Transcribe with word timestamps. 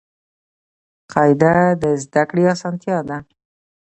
قاعده 1.11 1.55
د 1.81 1.83
زده 2.03 2.23
کړي 2.29 2.43
اسانتیا 2.55 2.97
ده. 3.09 3.17